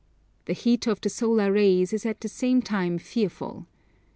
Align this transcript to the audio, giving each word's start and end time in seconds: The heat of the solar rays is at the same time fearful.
The 0.45 0.53
heat 0.53 0.87
of 0.87 0.99
the 1.01 1.09
solar 1.09 1.51
rays 1.51 1.93
is 1.93 2.07
at 2.07 2.21
the 2.21 2.27
same 2.27 2.63
time 2.63 2.97
fearful. 2.97 3.67